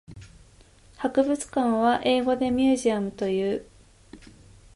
[0.97, 3.67] 博物館は英語でミュージアムという。